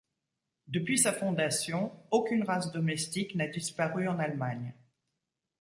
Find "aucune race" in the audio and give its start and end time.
2.09-2.71